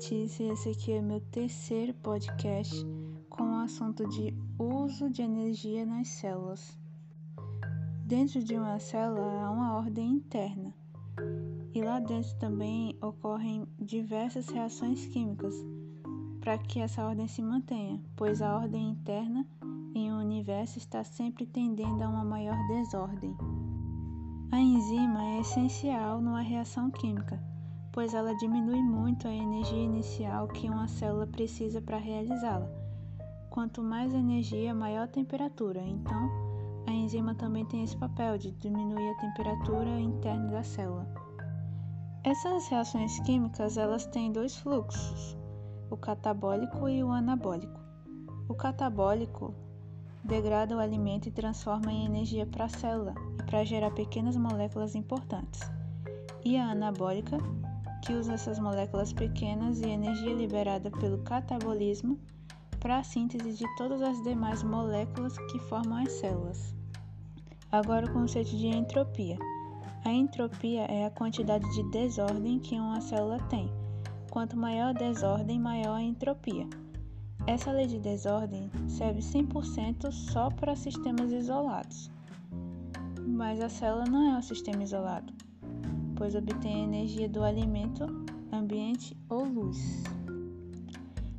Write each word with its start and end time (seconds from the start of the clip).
Letícia, 0.00 0.50
esse 0.50 0.70
aqui 0.70 0.92
é 0.92 1.02
meu 1.02 1.20
terceiro 1.20 1.92
podcast 1.92 2.74
com 3.28 3.42
o 3.42 3.56
assunto 3.56 4.08
de 4.08 4.34
uso 4.58 5.10
de 5.10 5.20
energia 5.20 5.84
nas 5.84 6.08
células. 6.08 6.74
Dentro 8.06 8.42
de 8.42 8.54
uma 8.54 8.78
célula 8.78 9.42
há 9.42 9.50
uma 9.50 9.76
ordem 9.76 10.12
interna 10.12 10.72
e 11.74 11.82
lá 11.82 12.00
dentro 12.00 12.34
também 12.38 12.96
ocorrem 13.02 13.68
diversas 13.78 14.48
reações 14.48 15.04
químicas 15.04 15.54
para 16.40 16.56
que 16.56 16.80
essa 16.80 17.04
ordem 17.04 17.28
se 17.28 17.42
mantenha, 17.42 18.00
pois 18.16 18.40
a 18.40 18.56
ordem 18.56 18.88
interna 18.92 19.46
em 19.94 20.10
um 20.10 20.18
universo 20.18 20.78
está 20.78 21.04
sempre 21.04 21.44
tendendo 21.44 22.02
a 22.02 22.08
uma 22.08 22.24
maior 22.24 22.56
desordem. 22.68 23.36
A 24.50 24.58
enzima 24.58 25.22
é 25.22 25.40
essencial 25.40 26.22
numa 26.22 26.40
reação 26.40 26.90
química 26.90 27.49
pois 27.92 28.14
ela 28.14 28.34
diminui 28.36 28.80
muito 28.80 29.26
a 29.26 29.32
energia 29.32 29.82
inicial 29.82 30.46
que 30.48 30.68
uma 30.68 30.88
célula 30.88 31.26
precisa 31.26 31.80
para 31.80 31.98
realizá-la. 31.98 32.70
Quanto 33.50 33.82
mais 33.82 34.14
energia, 34.14 34.74
maior 34.74 35.04
a 35.04 35.08
temperatura. 35.08 35.80
Então, 35.82 36.30
a 36.86 36.92
enzima 36.92 37.34
também 37.34 37.64
tem 37.64 37.82
esse 37.82 37.96
papel 37.96 38.38
de 38.38 38.52
diminuir 38.52 39.10
a 39.10 39.20
temperatura 39.20 40.00
interna 40.00 40.48
da 40.48 40.62
célula. 40.62 41.06
Essas 42.22 42.68
reações 42.68 43.18
químicas, 43.20 43.76
elas 43.76 44.06
têm 44.06 44.30
dois 44.30 44.56
fluxos, 44.56 45.36
o 45.90 45.96
catabólico 45.96 46.88
e 46.88 47.02
o 47.02 47.10
anabólico. 47.10 47.80
O 48.48 48.54
catabólico 48.54 49.54
degrada 50.22 50.76
o 50.76 50.80
alimento 50.80 51.28
e 51.28 51.32
transforma 51.32 51.92
em 51.92 52.04
energia 52.04 52.46
para 52.46 52.66
a 52.66 52.68
célula 52.68 53.14
e 53.38 53.42
para 53.44 53.64
gerar 53.64 53.90
pequenas 53.92 54.36
moléculas 54.36 54.94
importantes. 54.94 55.60
E 56.44 56.56
a 56.56 56.70
anabólica 56.70 57.38
que 58.02 58.12
usa 58.12 58.34
essas 58.34 58.58
moléculas 58.58 59.12
pequenas 59.12 59.80
e 59.80 59.88
energia 59.88 60.32
liberada 60.32 60.90
pelo 60.90 61.18
catabolismo 61.18 62.18
para 62.78 62.98
a 62.98 63.04
síntese 63.04 63.52
de 63.52 63.76
todas 63.76 64.00
as 64.00 64.22
demais 64.22 64.62
moléculas 64.62 65.36
que 65.50 65.58
formam 65.58 65.98
as 65.98 66.12
células. 66.12 66.74
Agora 67.70 68.06
o 68.06 68.12
conceito 68.12 68.56
de 68.56 68.66
entropia. 68.66 69.38
A 70.04 70.10
entropia 70.10 70.82
é 70.84 71.04
a 71.04 71.10
quantidade 71.10 71.68
de 71.74 71.82
desordem 71.90 72.58
que 72.58 72.74
uma 72.74 73.00
célula 73.00 73.38
tem. 73.50 73.70
Quanto 74.30 74.56
maior 74.56 74.88
a 74.88 74.92
desordem, 74.98 75.60
maior 75.60 75.96
a 75.96 76.02
entropia. 76.02 76.66
Essa 77.46 77.70
lei 77.70 77.86
de 77.86 77.98
desordem 77.98 78.70
serve 78.88 79.20
100% 79.20 80.10
só 80.10 80.50
para 80.50 80.74
sistemas 80.74 81.32
isolados. 81.32 82.10
Mas 83.26 83.60
a 83.60 83.68
célula 83.68 84.04
não 84.04 84.34
é 84.34 84.38
um 84.38 84.42
sistema 84.42 84.82
isolado 84.82 85.32
pois 86.20 86.34
obtém 86.34 86.84
energia 86.84 87.26
do 87.26 87.42
alimento, 87.42 88.04
ambiente 88.52 89.16
ou 89.26 89.42
luz. 89.42 90.04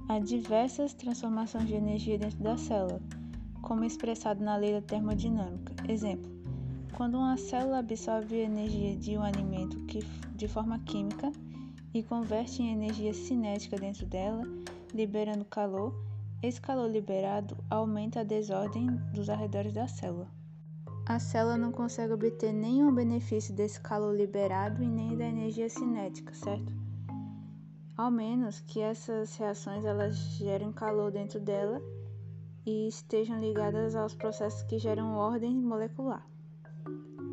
Há 0.10 0.18
diversas 0.18 0.92
transformações 0.96 1.68
de 1.68 1.76
energia 1.76 2.18
dentro 2.18 2.40
da 2.40 2.58
célula, 2.58 3.00
como 3.62 3.84
expressado 3.84 4.44
na 4.44 4.56
lei 4.56 4.72
da 4.72 4.82
termodinâmica. 4.82 5.76
Exemplo: 5.88 6.32
quando 6.98 7.20
uma 7.20 7.38
célula 7.38 7.78
absorve 7.78 8.38
energia 8.38 8.98
de 8.98 9.16
um 9.16 9.22
alimento 9.22 9.80
que, 9.82 10.00
de 10.36 10.48
forma 10.48 10.80
química 10.80 11.32
e 11.94 12.02
converte 12.02 12.64
em 12.64 12.74
energia 12.74 13.14
cinética 13.14 13.78
dentro 13.78 14.08
dela, 14.08 14.42
liberando 14.96 15.46
calor, 15.46 15.94
esse 16.42 16.60
calor 16.60 16.90
liberado 16.90 17.56
aumenta 17.70 18.22
a 18.22 18.24
desordem 18.24 18.88
dos 19.14 19.30
arredores 19.30 19.74
da 19.74 19.88
célula 19.88 20.41
a 21.06 21.20
célula 21.20 21.58
não 21.58 21.72
consegue 21.72 22.14
obter 22.14 22.54
nenhum 22.54 22.94
benefício 22.94 23.54
desse 23.54 23.80
calor 23.80 24.16
liberado 24.16 24.84
e 24.84 24.88
nem 24.88 25.18
da 25.18 25.26
energia 25.26 25.70
cinética, 25.70 26.34
certo? 26.34 26.74
Ao 27.98 28.10
menos 28.10 28.60
que 28.62 28.80
essas 28.80 29.36
reações 29.36 29.84
elas 29.86 30.16
gerem 30.38 30.72
calor 30.72 31.12
dentro 31.12 31.40
dela 31.40 31.82
e 32.66 32.88
estejam 32.88 33.40
ligadas 33.40 33.96
aos 33.96 34.14
processos 34.14 34.64
que 34.64 34.78
geram 34.78 35.16
ordem 35.16 35.56
molecular. 35.56 36.26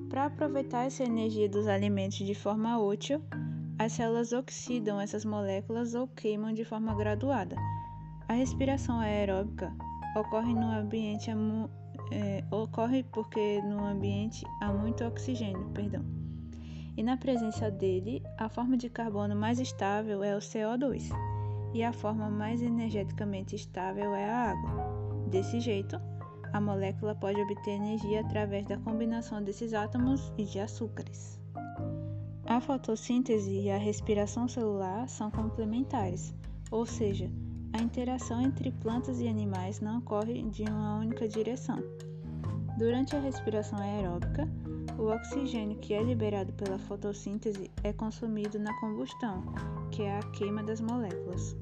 Para 0.08 0.26
aproveitar 0.26 0.86
essa 0.86 1.04
energia 1.04 1.48
dos 1.48 1.66
alimentos 1.66 2.18
de 2.18 2.34
forma 2.34 2.78
útil, 2.78 3.22
as 3.78 3.92
células 3.92 4.32
oxidam 4.32 5.00
essas 5.00 5.24
moléculas 5.24 5.94
ou 5.94 6.08
queimam 6.08 6.52
de 6.52 6.64
forma 6.64 6.94
graduada. 6.94 7.56
A 8.26 8.32
respiração 8.32 8.98
aeróbica 8.98 9.72
ocorre 10.16 10.52
no 10.52 10.70
ambiente 10.70 11.30
é, 12.10 12.44
ocorre 12.50 13.02
porque 13.02 13.60
no 13.62 13.84
ambiente 13.84 14.44
há 14.60 14.72
muito 14.72 15.04
oxigênio, 15.04 15.68
perdão. 15.70 16.04
E 16.96 17.02
na 17.02 17.16
presença 17.16 17.70
dele, 17.70 18.22
a 18.36 18.48
forma 18.48 18.76
de 18.76 18.88
carbono 18.88 19.36
mais 19.36 19.60
estável 19.60 20.22
é 20.24 20.34
o 20.36 20.40
CO2 20.40 21.10
e 21.72 21.82
a 21.84 21.92
forma 21.92 22.28
mais 22.28 22.62
energeticamente 22.62 23.54
estável 23.54 24.14
é 24.14 24.28
a 24.28 24.50
água. 24.50 24.70
Desse 25.28 25.60
jeito, 25.60 26.00
a 26.52 26.60
molécula 26.60 27.14
pode 27.14 27.40
obter 27.40 27.72
energia 27.72 28.20
através 28.20 28.66
da 28.66 28.78
combinação 28.78 29.42
desses 29.42 29.74
átomos 29.74 30.32
e 30.36 30.44
de 30.44 30.58
açúcares. 30.58 31.38
A 32.46 32.60
fotossíntese 32.60 33.60
e 33.60 33.70
a 33.70 33.76
respiração 33.76 34.48
celular 34.48 35.06
são 35.08 35.30
complementares, 35.30 36.34
ou 36.70 36.86
seja, 36.86 37.30
a 37.72 37.82
interação 37.82 38.40
entre 38.40 38.70
plantas 38.70 39.20
e 39.20 39.28
animais 39.28 39.80
não 39.80 39.98
ocorre 39.98 40.42
de 40.42 40.62
uma 40.64 40.98
única 40.98 41.28
direção. 41.28 41.78
Durante 42.78 43.16
a 43.16 43.20
respiração 43.20 43.78
aeróbica, 43.78 44.48
o 44.98 45.06
oxigênio 45.06 45.78
que 45.78 45.94
é 45.94 46.02
liberado 46.02 46.52
pela 46.52 46.78
fotossíntese 46.78 47.70
é 47.82 47.92
consumido 47.92 48.58
na 48.58 48.72
combustão, 48.80 49.42
que 49.90 50.02
é 50.02 50.18
a 50.18 50.22
queima 50.30 50.62
das 50.62 50.80
moléculas. 50.80 51.56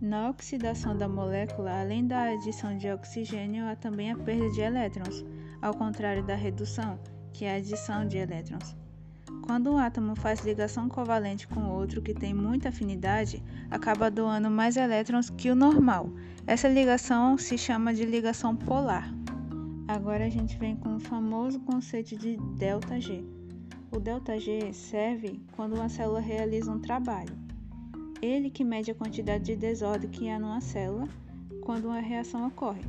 Na 0.00 0.30
oxidação 0.30 0.96
da 0.96 1.08
molécula, 1.08 1.80
além 1.80 2.06
da 2.06 2.30
adição 2.30 2.76
de 2.78 2.90
oxigênio, 2.90 3.66
há 3.66 3.76
também 3.76 4.10
a 4.10 4.16
perda 4.16 4.48
de 4.50 4.60
elétrons, 4.60 5.24
ao 5.60 5.74
contrário 5.74 6.24
da 6.24 6.34
redução, 6.34 6.98
que 7.32 7.44
é 7.44 7.54
a 7.54 7.56
adição 7.58 8.06
de 8.08 8.16
elétrons. 8.16 8.74
Quando 9.42 9.70
um 9.70 9.78
átomo 9.78 10.14
faz 10.14 10.44
ligação 10.44 10.88
covalente 10.88 11.48
com 11.48 11.68
outro 11.70 12.00
que 12.00 12.14
tem 12.14 12.32
muita 12.32 12.68
afinidade, 12.68 13.42
acaba 13.70 14.10
doando 14.10 14.50
mais 14.50 14.76
elétrons 14.76 15.30
que 15.30 15.50
o 15.50 15.54
normal. 15.54 16.10
Essa 16.46 16.68
ligação 16.68 17.36
se 17.36 17.58
chama 17.58 17.92
de 17.92 18.04
ligação 18.04 18.54
polar. 18.54 19.12
Agora 19.88 20.26
a 20.26 20.28
gente 20.28 20.56
vem 20.56 20.76
com 20.76 20.94
o 20.94 21.00
famoso 21.00 21.58
conceito 21.60 22.16
de 22.16 22.36
delta 22.56 23.00
G. 23.00 23.24
O 23.90 23.98
delta 23.98 24.38
G 24.38 24.72
serve 24.72 25.40
quando 25.56 25.74
uma 25.74 25.88
célula 25.88 26.20
realiza 26.20 26.70
um 26.70 26.78
trabalho. 26.78 27.36
Ele 28.22 28.50
que 28.50 28.62
mede 28.62 28.92
a 28.92 28.94
quantidade 28.94 29.44
de 29.44 29.56
desordem 29.56 30.08
que 30.08 30.28
há 30.28 30.38
numa 30.38 30.60
célula 30.60 31.08
quando 31.62 31.86
uma 31.86 31.98
reação 31.98 32.46
ocorre. 32.46 32.82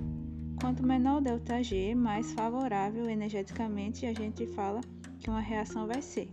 Quanto 0.61 0.85
menor 0.85 1.17
o 1.17 1.21
delta 1.21 1.63
G, 1.63 1.95
mais 1.95 2.33
favorável 2.33 3.09
energeticamente 3.09 4.05
a 4.05 4.13
gente 4.13 4.45
fala 4.45 4.81
que 5.21 5.29
uma 5.29 5.39
reação 5.39 5.87
vai 5.87 6.01
ser. 6.01 6.29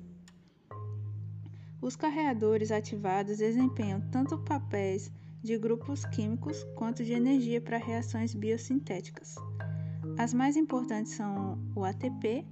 Os 1.81 1.95
carreadores 1.95 2.73
ativados 2.73 3.39
desempenham 3.39 4.01
tanto 4.11 4.39
papéis 4.39 5.13
de 5.43 5.57
grupos 5.57 6.05
químicos 6.07 6.65
quanto 6.75 7.05
de 7.05 7.13
energia 7.13 7.61
para 7.61 7.79
reações 7.79 8.35
biosintéticas. 8.35 9.37
As 10.19 10.35
mais 10.35 10.57
importantes 10.57 11.13
são 11.13 11.59
o 11.77 11.85
ATP, 11.85 12.45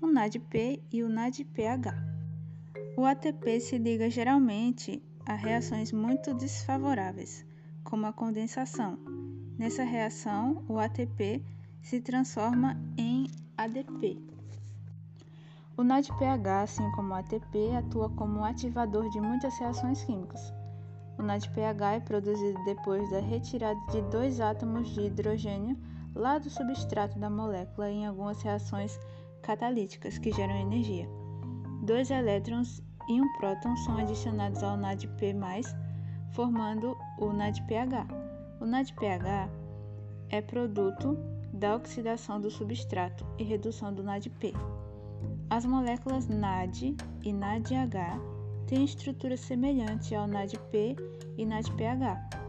o 0.00 0.06
NADP 0.06 0.82
e 0.90 1.02
o 1.02 1.08
NADPH. 1.08 1.92
O 2.96 3.04
ATP 3.04 3.60
se 3.60 3.76
liga 3.76 4.08
geralmente 4.08 5.02
a 5.26 5.34
reações 5.34 5.92
muito 5.92 6.32
desfavoráveis, 6.32 7.44
como 7.84 8.06
a 8.06 8.12
condensação. 8.12 8.98
Nessa 9.58 9.84
reação, 9.84 10.64
o 10.68 10.78
ATP 10.78 11.44
se 11.82 12.00
transforma 12.00 12.80
em 12.96 13.28
ADP. 13.56 14.31
O 15.82 15.84
NADPH, 15.84 16.62
assim 16.62 16.88
como 16.92 17.12
o 17.12 17.16
ATP, 17.16 17.74
atua 17.76 18.08
como 18.10 18.44
ativador 18.44 19.10
de 19.10 19.20
muitas 19.20 19.58
reações 19.58 20.04
químicas. 20.04 20.54
O 21.18 21.22
NADPH 21.24 21.96
é 21.96 21.98
produzido 21.98 22.64
depois 22.64 23.10
da 23.10 23.18
retirada 23.18 23.80
de 23.90 24.00
dois 24.02 24.40
átomos 24.40 24.88
de 24.90 25.00
hidrogênio 25.00 25.76
lá 26.14 26.38
do 26.38 26.48
substrato 26.48 27.18
da 27.18 27.28
molécula 27.28 27.90
em 27.90 28.06
algumas 28.06 28.40
reações 28.42 28.96
catalíticas 29.42 30.18
que 30.18 30.30
geram 30.30 30.54
energia. 30.54 31.08
Dois 31.82 32.12
elétrons 32.12 32.80
e 33.08 33.20
um 33.20 33.32
próton 33.32 33.76
são 33.78 33.98
adicionados 33.98 34.62
ao 34.62 34.76
NADP+, 34.76 35.34
formando 36.30 36.96
o 37.18 37.32
NADPH. 37.32 38.06
O 38.60 38.66
NADPH 38.66 39.50
é 40.30 40.40
produto 40.40 41.18
da 41.52 41.74
oxidação 41.74 42.40
do 42.40 42.52
substrato 42.52 43.26
e 43.36 43.42
redução 43.42 43.92
do 43.92 44.04
NADP. 44.04 44.54
As 45.52 45.66
moléculas 45.66 46.28
NAD 46.28 46.96
e 47.22 47.30
NADH 47.30 48.18
têm 48.66 48.86
estrutura 48.86 49.36
semelhante 49.36 50.14
ao 50.14 50.26
NADP 50.26 50.96
e 51.36 51.44
NADPH. 51.44 52.40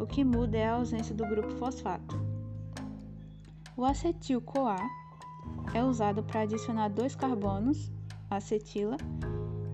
O 0.00 0.04
que 0.04 0.24
muda 0.24 0.58
é 0.58 0.66
a 0.66 0.74
ausência 0.74 1.14
do 1.14 1.24
grupo 1.24 1.50
fosfato. 1.50 2.20
O 3.76 3.84
acetil-CoA 3.84 4.74
é 5.72 5.84
usado 5.84 6.24
para 6.24 6.40
adicionar 6.40 6.88
dois 6.88 7.14
carbonos, 7.14 7.92
acetila, 8.28 8.96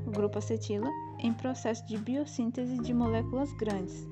grupo 0.05 0.37
acetila, 0.37 0.91
em 1.21 1.33
processo 1.33 1.87
de 1.87 1.97
biossíntese 1.97 2.77
de 2.83 2.93
moléculas 2.93 3.51
grandes. 3.55 4.07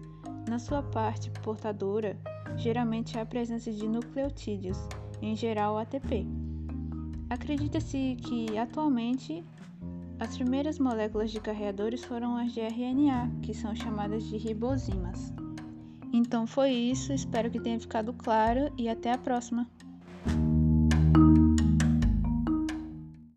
Na 0.49 0.59
sua 0.59 0.83
parte 0.83 1.31
portadora, 1.43 2.19
geralmente 2.57 3.19
há 3.19 3.21
a 3.21 3.27
presença 3.27 3.71
de 3.71 3.87
nucleotídeos, 3.87 4.79
em 5.21 5.37
geral 5.37 5.77
ATP. 5.77 6.46
Acredita-se 7.29 8.17
que, 8.23 8.57
atualmente, 8.57 9.45
as 10.19 10.37
primeiras 10.37 10.79
moléculas 10.79 11.31
de 11.31 11.41
carreadores 11.41 12.05
foram 12.05 12.37
as 12.37 12.53
de 12.53 12.61
RNA, 12.61 13.31
que 13.43 13.53
são 13.53 13.75
chamadas 13.75 14.25
de 14.25 14.37
ribozimas. 14.37 15.33
Então 16.13 16.47
foi 16.47 16.71
isso, 16.71 17.13
espero 17.13 17.51
que 17.51 17.61
tenha 17.61 17.79
ficado 17.79 18.13
claro 18.13 18.73
e 18.79 18.89
até 18.89 19.13
a 19.13 19.19
próxima! 19.19 19.67